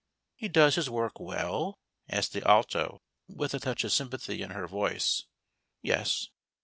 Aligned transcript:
"He 0.35 0.47
does 0.49 0.73
his 0.73 0.89
work 0.89 1.19
well?" 1.19 1.77
asked 2.09 2.33
the 2.33 2.41
Alto, 2.49 3.03
with 3.27 3.53
a 3.53 3.59
touch 3.59 3.83
of 3.83 3.91
sympathy 3.91 4.41
in 4.41 4.49
her 4.49 4.65
voice." 4.65 5.25
Yes." 5.83 6.29